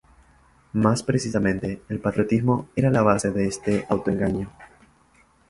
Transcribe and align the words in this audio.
Más 0.73 1.03
precisamente, 1.03 1.83
el 1.89 1.99
patriotismo 1.99 2.67
era 2.75 2.89
la 2.89 3.03
base 3.03 3.29
de 3.29 3.45
este 3.45 3.85
auto-engaño. 3.87 4.49